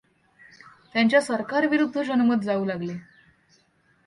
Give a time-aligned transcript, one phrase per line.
[0.93, 2.93] त्यांच्या सरकारविरुद्ध जनमत जाऊ लागले.